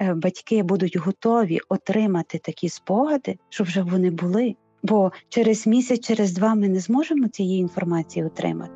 е, 0.00 0.14
батьки 0.14 0.62
будуть 0.62 0.96
готові 0.96 1.60
отримати 1.68 2.38
такі 2.38 2.68
спогади, 2.68 3.38
щоб 3.48 3.66
вже 3.66 3.82
вони 3.82 4.10
були 4.10 4.56
бо 4.88 5.12
через 5.28 5.66
місяць, 5.66 6.00
через 6.00 6.32
два 6.32 6.54
ми 6.54 6.68
не 6.68 6.80
зможемо 6.80 7.28
цієї 7.28 7.60
інформації 7.60 8.24
отримати. 8.24 8.72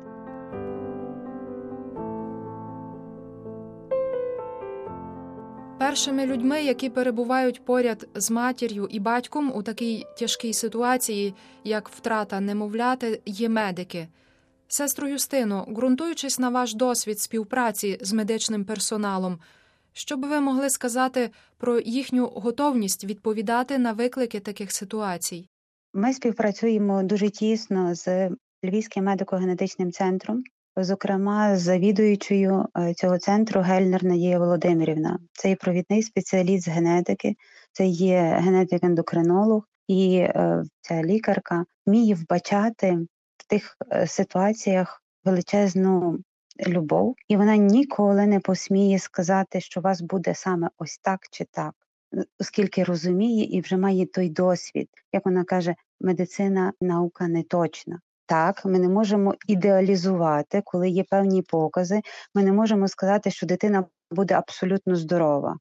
Першими 5.79 6.25
людьми, 6.25 6.63
які 6.63 6.89
перебувають 6.89 7.65
поряд 7.65 8.07
з 8.15 8.31
матір'ю 8.31 8.87
і 8.91 8.99
батьком 8.99 9.51
у 9.55 9.63
такій 9.63 10.05
тяжкій 10.17 10.53
ситуації, 10.53 11.33
як 11.63 11.89
втрата 11.89 12.39
немовляти, 12.39 13.21
є 13.25 13.49
медики. 13.49 14.07
Сестру 14.67 15.07
Юстино, 15.07 15.67
ґрунтуючись 15.69 16.39
на 16.39 16.49
ваш 16.49 16.73
досвід 16.73 17.19
співпраці 17.19 17.97
з 18.01 18.13
медичним 18.13 18.65
персоналом, 18.65 19.39
що 19.93 20.17
би 20.17 20.27
ви 20.27 20.39
могли 20.39 20.69
сказати 20.69 21.29
про 21.57 21.79
їхню 21.79 22.27
готовність 22.27 23.03
відповідати 23.03 23.77
на 23.77 23.91
виклики 23.91 24.39
таких 24.39 24.71
ситуацій? 24.71 25.47
Ми 25.93 26.13
співпрацюємо 26.13 27.03
дуже 27.03 27.29
тісно 27.29 27.95
з 27.95 28.29
Львівським 28.65 29.05
медико-генетичним 29.05 29.91
центром, 29.91 30.43
зокрема 30.75 31.57
з 31.57 31.61
завідуючою 31.61 32.65
е, 32.77 32.93
цього 32.93 33.17
центру 33.17 33.61
Гельнер 33.61 34.03
Надія 34.03 34.39
Володимирівна. 34.39 35.19
Це 35.33 35.49
є 35.49 35.55
провідний 35.55 36.03
спеціаліст 36.03 36.65
з 36.65 36.67
генетики, 36.67 37.35
це 37.71 37.85
є 37.85 38.41
генетик-ендокринолог, 38.43 39.61
і 39.87 40.15
е, 40.17 40.63
ця 40.81 41.03
лікарка 41.03 41.65
вміє 41.85 42.15
вбачати 42.15 42.97
в 43.37 43.47
тих 43.47 43.77
е, 43.91 44.07
ситуаціях 44.07 45.03
величезну 45.25 46.19
любов, 46.67 47.15
і 47.27 47.37
вона 47.37 47.55
ніколи 47.55 48.27
не 48.27 48.39
посміє 48.39 48.99
сказати, 48.99 49.61
що 49.61 49.79
у 49.79 49.83
вас 49.83 50.01
буде 50.01 50.35
саме 50.35 50.69
ось 50.77 50.97
так 50.97 51.19
чи 51.31 51.45
так, 51.51 51.73
оскільки 52.39 52.83
розуміє 52.83 53.45
і 53.45 53.61
вже 53.61 53.77
має 53.77 54.05
той 54.05 54.29
досвід, 54.29 54.89
як 55.13 55.25
вона 55.25 55.43
каже, 55.43 55.75
медицина 55.99 56.73
наука 56.81 57.27
не 57.27 57.43
точна. 57.43 57.99
Так, 58.25 58.65
ми 58.65 58.79
не 58.79 58.89
можемо 58.89 59.35
ідеалізувати, 59.47 60.61
коли 60.65 60.89
є 60.89 61.03
певні 61.03 61.41
покази. 61.41 62.01
Ми 62.35 62.43
не 62.43 62.51
можемо 62.51 62.87
сказати, 62.87 63.31
що 63.31 63.45
дитина 63.45 63.85
буде 64.11 64.33
абсолютно 64.33 64.95
здорова. 64.95 65.57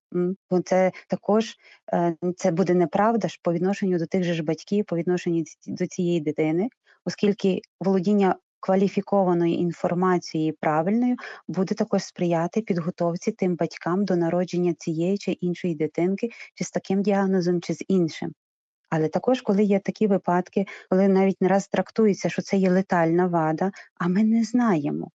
Бо 0.51 0.61
це 0.61 0.93
також 1.09 1.57
е, 1.93 2.17
це 2.37 2.51
буде 2.51 2.75
неправда 2.75 3.29
ж 3.29 3.41
по 3.43 3.53
відношенню 3.53 3.99
до 3.99 4.07
тих 4.07 4.25
же 4.25 4.35
ж 4.35 4.43
батьків, 4.43 4.85
по 4.85 4.97
відношенню 4.97 5.45
до 5.67 5.87
цієї 5.87 6.21
дитини, 6.21 6.69
оскільки 7.05 7.61
володіння 7.81 8.37
кваліфікованою 8.61 9.55
інформацією 9.55 10.55
правильною 10.61 11.17
буде 11.49 11.75
також 11.75 12.03
сприяти 12.03 12.61
підготовці 12.61 13.33
тим 13.33 13.57
батькам 13.57 14.05
до 14.05 14.17
народження 14.17 14.75
цієї 14.79 15.19
чи 15.19 15.33
іншої 15.33 15.75
дитинки, 15.75 16.31
чи 16.55 16.65
з 16.65 16.71
таким 16.71 17.03
діагнозом, 17.03 17.61
чи 17.61 17.75
з 17.75 17.85
іншим. 17.89 18.33
Але 18.91 19.09
також, 19.09 19.41
коли 19.41 19.63
є 19.63 19.79
такі 19.79 20.07
випадки, 20.07 20.67
коли 20.91 21.09
навіть 21.09 21.41
не 21.41 21.49
раз 21.49 21.69
трактується, 21.69 22.29
що 22.29 22.43
це 22.43 22.57
є 22.57 22.71
летальна 22.71 23.27
вада, 23.27 23.71
а 23.95 24.09
ми 24.09 24.25
не 24.25 24.45
знаємо. 24.45 25.11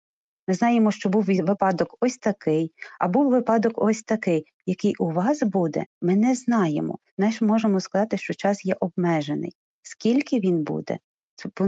Ми 0.49 0.55
знаємо, 0.55 0.91
що 0.91 1.09
був 1.09 1.25
випадок 1.25 1.97
ось 2.01 2.19
такий, 2.19 2.73
а 3.01 3.09
був 3.09 3.31
випадок 3.31 3.73
ось 3.77 4.03
такий, 4.03 4.45
який 4.67 4.95
у 4.99 5.11
вас 5.11 5.43
буде, 5.43 5.85
ми 6.03 6.17
не 6.17 6.35
знаємо. 6.35 6.99
Ми 7.19 7.33
ж 7.33 7.45
можемо 7.45 7.81
сказати, 7.81 8.17
що 8.17 8.35
час 8.35 8.65
є 8.65 8.77
обмежений. 8.81 9.53
Скільки 9.83 10.41
він 10.41 10.63
буде, 10.63 10.99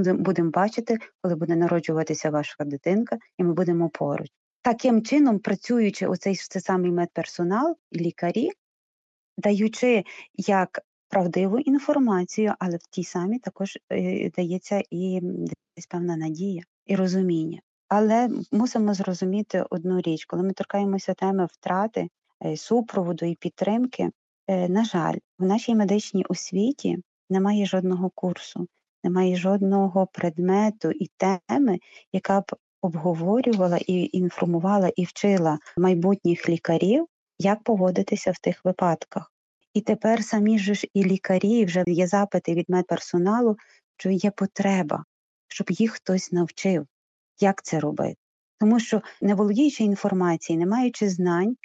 будемо 0.02 0.50
бачити, 0.50 0.98
коли 1.22 1.34
буде 1.34 1.56
народжуватися 1.56 2.30
ваша 2.30 2.64
дитинка, 2.64 3.18
і 3.38 3.44
ми 3.44 3.52
будемо 3.52 3.88
поруч. 3.88 4.28
Таким 4.62 5.02
чином, 5.02 5.38
працюючи 5.38 6.06
оцей 6.06 6.34
цей 6.34 6.62
самий 6.62 6.90
медперсонал 6.90 7.76
лікарі, 7.92 8.50
даючи 9.38 10.04
як 10.34 10.80
правдиву 11.08 11.58
інформацію, 11.58 12.54
але 12.58 12.76
в 12.76 12.86
тій 12.90 13.04
самій 13.04 13.38
також 13.38 13.78
е, 13.92 14.30
дається 14.30 14.82
і 14.90 15.20
десь 15.76 15.86
певна 15.86 16.16
надія 16.16 16.62
і 16.86 16.96
розуміння. 16.96 17.60
Але 17.88 18.28
мусимо 18.52 18.94
зрозуміти 18.94 19.64
одну 19.70 20.00
річ, 20.00 20.24
коли 20.24 20.42
ми 20.42 20.52
торкаємося 20.52 21.14
теми 21.14 21.48
втрати, 21.52 22.08
е, 22.44 22.56
супроводу 22.56 23.26
і 23.26 23.34
підтримки, 23.34 24.10
е, 24.46 24.68
на 24.68 24.84
жаль, 24.84 25.16
в 25.38 25.44
нашій 25.44 25.74
медичній 25.74 26.24
освіті 26.28 26.98
немає 27.30 27.66
жодного 27.66 28.10
курсу, 28.14 28.66
немає 29.06 29.36
жодного 29.36 30.06
предмету 30.06 30.90
і 30.90 31.10
теми, 31.16 31.78
яка 32.12 32.40
б 32.40 32.44
обговорювала 32.82 33.78
і 33.86 34.10
інформувала 34.12 34.90
і 34.96 35.04
вчила 35.04 35.58
майбутніх 35.76 36.48
лікарів, 36.48 37.06
як 37.38 37.62
поводитися 37.62 38.30
в 38.30 38.38
тих 38.38 38.64
випадках. 38.64 39.32
І 39.74 39.80
тепер 39.80 40.24
самі 40.24 40.58
ж 40.58 40.86
і 40.94 41.04
лікарі 41.04 41.64
вже 41.64 41.84
є 41.86 42.06
запити 42.06 42.54
від 42.54 42.64
медперсоналу, 42.68 43.56
що 43.96 44.10
є 44.10 44.30
потреба, 44.30 45.04
щоб 45.48 45.70
їх 45.70 45.92
хтось 45.92 46.32
навчив, 46.32 46.86
як 47.40 47.62
це 47.62 47.80
робити. 47.80 48.16
Тому 48.60 48.80
що, 48.80 49.02
не 49.20 49.34
володіючи 49.34 49.84
інформацією, 49.84 50.64
не 50.64 50.70
маючи 50.70 51.08
знань, 51.08 51.56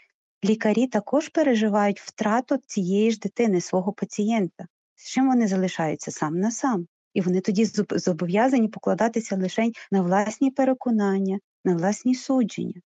лікарі 0.46 0.88
також 0.88 1.30
переживають 1.30 2.02
втрату 2.02 2.58
цієї 2.58 3.12
ж 3.12 3.20
дитини, 3.20 3.62
свого 3.62 3.94
пацієнта. 3.94 4.66
З 4.96 5.10
чим 5.10 5.28
вони 5.28 5.48
залишаються 5.48 6.12
сам 6.12 6.40
на 6.40 6.52
сам. 6.52 6.88
І 7.14 7.22
вони 7.22 7.42
тоді 7.42 7.66
зобов'язані 7.90 8.68
покладатися 8.68 9.38
лише 9.38 9.72
на 9.92 10.02
власні 10.02 10.52
переконання, 10.52 11.40
на 11.66 11.76
власні 11.76 12.16
судження. 12.16 12.82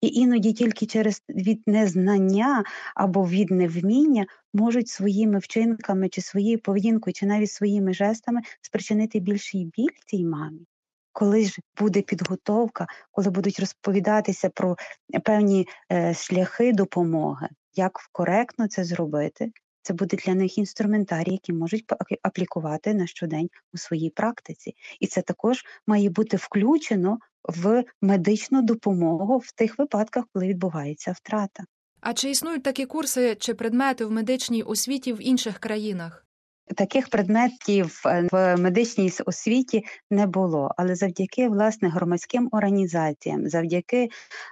І 0.00 0.06
іноді 0.06 0.52
тільки 0.52 0.86
через 0.86 1.22
від 1.28 1.62
незнання 1.66 2.64
або 2.94 3.28
від 3.28 3.50
невміння 3.50 4.26
можуть 4.54 4.88
своїми 4.88 5.38
вчинками, 5.38 6.08
чи 6.08 6.20
своєю 6.22 6.58
поведінкою, 6.58 7.14
чи 7.14 7.26
навіть 7.26 7.50
своїми 7.50 7.94
жестами 7.94 8.40
спричинити 8.60 9.20
більший 9.20 9.64
біль 9.64 9.96
цій 10.06 10.24
мамі. 10.24 10.66
Коли 11.12 11.44
ж 11.44 11.60
буде 11.78 12.02
підготовка, 12.02 12.86
коли 13.10 13.30
будуть 13.30 13.60
розповідатися 13.60 14.48
про 14.48 14.76
певні 15.24 15.68
е, 15.92 16.14
шляхи 16.14 16.72
допомоги, 16.72 17.48
як 17.74 17.92
коректно 18.12 18.68
це 18.68 18.84
зробити, 18.84 19.52
це 19.82 19.94
буде 19.94 20.16
для 20.16 20.34
них 20.34 20.58
інструментарій, 20.58 21.32
які 21.32 21.52
можуть 21.52 21.84
аплікувати 22.22 22.94
на 22.94 23.06
щодень 23.06 23.50
у 23.74 23.78
своїй 23.78 24.10
практиці. 24.10 24.74
І 25.00 25.06
це 25.06 25.22
також 25.22 25.64
має 25.86 26.10
бути 26.10 26.36
включено 26.36 27.18
в 27.44 27.84
медичну 28.02 28.62
допомогу 28.62 29.38
в 29.38 29.52
тих 29.52 29.78
випадках, 29.78 30.24
коли 30.32 30.46
відбувається 30.46 31.12
втрата. 31.12 31.64
А 32.00 32.14
чи 32.14 32.30
існують 32.30 32.62
такі 32.62 32.86
курси 32.86 33.36
чи 33.40 33.54
предмети 33.54 34.04
в 34.04 34.10
медичній 34.10 34.62
освіті 34.62 35.12
в 35.12 35.26
інших 35.28 35.58
країнах? 35.58 36.27
Таких 36.76 37.08
предметів 37.08 38.02
е, 38.06 38.28
в 38.32 38.56
медичній 38.56 39.12
освіті 39.26 39.84
не 40.10 40.26
було, 40.26 40.74
але 40.76 40.94
завдяки 40.94 41.48
власне 41.48 41.88
громадським 41.88 42.48
організаціям, 42.52 43.48
завдяки 43.48 44.08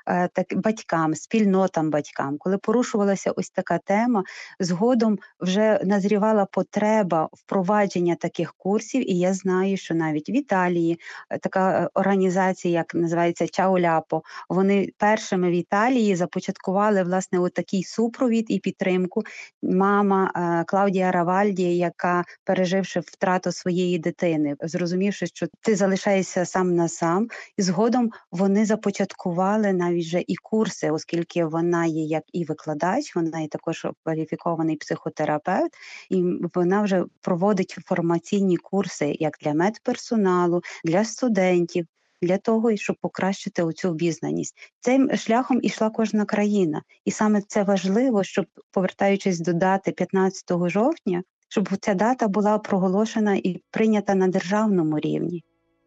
е, 0.07 0.29
так 0.29 0.47
батькам, 0.55 1.15
спільнотам 1.15 1.91
батькам, 1.91 2.37
коли 2.39 2.59
порушувалася 2.59 3.31
ось 3.31 3.51
така 3.51 3.79
тема, 3.79 4.25
згодом 4.61 5.19
вже 5.41 5.81
назрівала 5.85 6.45
потреба 6.45 7.29
впровадження 7.33 8.15
таких 8.15 8.55
курсів. 8.55 9.11
І 9.11 9.19
я 9.19 9.35
знаю, 9.35 9.77
що 9.77 9.95
навіть 9.95 10.29
в 10.29 10.37
Італії 10.37 11.01
е, 11.31 11.39
така 11.39 11.91
організація, 11.95 12.75
як 12.75 12.95
називається 12.95 13.49
Чауляпо, 13.49 14.23
вони 14.49 14.89
першими 14.99 15.51
в 15.51 15.53
Італії 15.53 16.17
започаткували 16.17 17.03
власне 17.03 17.51
такий 17.51 17.85
супровід 17.85 18.47
і 18.49 18.59
підтримку. 18.59 19.23
Мама 19.63 20.33
Клаудія 20.67 21.11
Равальді, 21.11 21.77
яка 21.77 22.06
яка, 22.07 22.25
переживши 22.45 23.01
втрату 23.01 23.53
своєї 23.53 23.99
дитини, 23.99 24.57
зрозумівши, 24.61 25.27
що 25.27 25.47
ти 25.61 25.77
залишаєшся 25.77 26.45
сам 26.45 26.75
на 26.75 26.89
сам, 26.89 27.29
і 27.57 27.63
згодом 27.63 28.11
вони 28.31 28.65
започаткували 28.65 29.73
навіть 29.73 30.07
вже 30.07 30.25
і 30.27 30.37
курси, 30.37 30.91
оскільки 30.91 31.45
вона 31.45 31.87
є 31.87 32.05
як 32.05 32.23
і 32.33 32.45
викладач, 32.45 33.17
вона 33.17 33.41
є 33.41 33.49
також 33.49 33.87
кваліфікований 34.05 34.77
психотерапевт, 34.77 35.71
і 36.11 36.25
вона 36.55 36.83
вже 36.83 37.05
проводить 37.21 37.77
формаційні 37.85 38.57
курси 38.57 39.17
як 39.21 39.37
для 39.43 39.55
медперсоналу, 39.55 40.63
для 40.85 41.05
студентів 41.05 41.87
для 42.23 42.39
того, 42.39 42.77
щоб 42.77 42.97
покращити 43.01 43.63
оцю 43.63 43.89
обізнаність. 43.89 44.55
Цим 44.81 45.17
шляхом 45.17 45.61
ішла 45.63 45.91
кожна 45.91 46.25
країна, 46.25 46.83
і 47.05 47.11
саме 47.11 47.43
це 47.49 47.63
важливо, 47.63 48.25
щоб 48.25 48.47
повертаючись 48.71 49.41
до 49.41 49.53
дати 49.53 49.93
15 49.93 50.45
жовтня, 50.69 51.23
щоб 51.49 51.69
ця 51.81 51.95
дата 51.95 52.29
була 52.29 52.59
проголошена 52.59 53.35
і 53.35 53.63
прийнята 53.71 54.15
на 54.15 54.29
державному 54.29 54.99
рівні. 54.99 55.45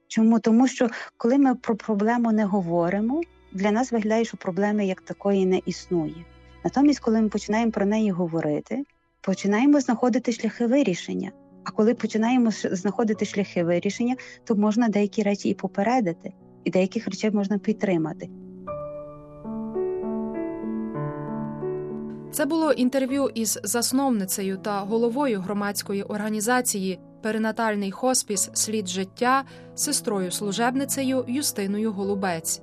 Чому? 0.08 0.40
Тому 0.40 0.68
що 0.68 0.90
коли 1.18 1.38
ми 1.38 1.56
про 1.56 1.76
проблему 1.76 2.32
не 2.32 2.46
говоримо, 2.46 3.22
для 3.52 3.72
нас 3.72 3.92
виглядає, 3.92 4.26
що 4.26 4.38
проблеми 4.38 4.86
як 4.86 5.02
такої 5.02 5.46
не 5.46 5.62
існує. 5.66 6.26
Натомість, 6.64 7.00
коли 7.00 7.22
ми 7.22 7.30
починаємо 7.30 7.72
про 7.72 7.86
неї 7.86 8.12
говорити, 8.12 8.84
починаємо 9.22 9.80
знаходити 9.80 10.32
шляхи 10.32 10.68
вирішення. 10.68 11.32
А 11.64 11.72
коли 11.72 11.94
починаємо 11.94 12.52
знаходити 12.52 13.26
шляхи 13.26 13.64
вирішення, 13.64 14.16
то 14.44 14.56
можна 14.56 14.90
деякі 14.90 15.24
речі 15.24 15.50
і 15.50 15.54
попередити, 15.54 16.34
і 16.64 16.70
деяких 16.70 17.08
речей 17.08 17.32
можна 17.32 17.58
підтримати. 17.58 18.30
Це 22.40 22.46
було 22.46 22.72
інтерв'ю 22.72 23.30
із 23.34 23.60
засновницею 23.64 24.58
та 24.58 24.80
головою 24.80 25.42
громадської 25.42 26.04
організації 26.04 27.00
Перинатальний 27.22 27.92
хоспіс 27.92 28.50
Слід 28.54 28.88
життя, 28.88 29.44
сестрою 29.76 30.32
служебницею 30.32 31.26
Юстиною 31.28 31.92
Голубець. 31.92 32.62